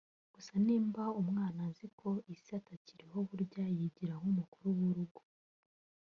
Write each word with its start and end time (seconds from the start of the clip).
gusa 0.35 0.53
nimba 0.65 1.03
umwana 1.21 1.59
aziko 1.69 2.07
ise 2.33 2.51
atakiriho 2.61 3.17
buriya 3.27 3.65
yigira 3.77 4.13
nkumukuru 4.19 4.67
wi 4.79 4.89
rugo 4.97 5.21